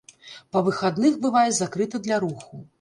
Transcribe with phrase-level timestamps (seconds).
[0.55, 2.67] Па выхадных бывае закрыта для руху.